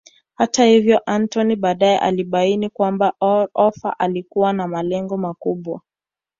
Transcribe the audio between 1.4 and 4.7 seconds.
baadae alibaini kwamba Oprah alikuwa na